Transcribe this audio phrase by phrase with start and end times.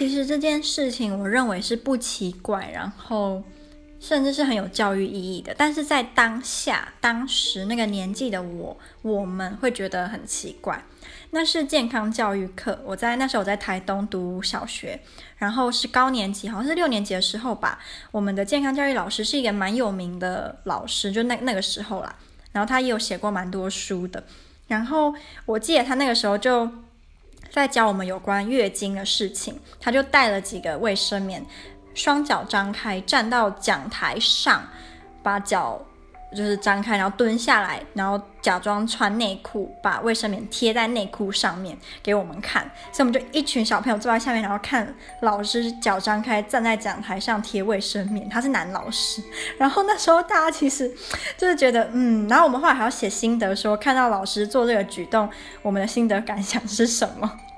[0.00, 3.42] 其实这件事情，我认为是不奇怪，然后
[4.00, 5.54] 甚至是很有教育意义的。
[5.58, 10.82] 但是在当下、当时那个年纪的我，我们会觉得很奇怪。
[11.32, 14.98] 那是健康教育课，我在那时候我在台东读小学，
[15.36, 17.78] 然后是高年级，好像是六年级的时候吧。
[18.10, 22.16] 我们的健康教育老师是一个蛮有名的老师，就那那个时候啦。
[22.52, 24.24] 然后他也有写过蛮多书的。
[24.66, 25.12] 然后
[25.44, 26.70] 我记得他那个时候就
[27.50, 31.44] 在教我们有关月经的事情，他就带了几个卫生棉，
[31.94, 34.66] 双脚张开站到讲台上，
[35.22, 35.84] 把脚。
[36.34, 42.62] 就是张开，然后蹲下来，然后假装穿内裤，把卫生棉贴在内裤上面给我们看。
[42.92, 48.28] 所以我们就一群小朋友坐在下面，然后看老师脚张开站在讲台上贴卫生棉。
[48.28, 49.22] 他是男老师，
[49.58, 50.88] 然后那时候大家其实
[51.36, 55.28] 就是觉得，嗯，然后我们后来还要写心得说，看到老师做这个举动，
[55.62, 57.40] 我们的心得感想是什么？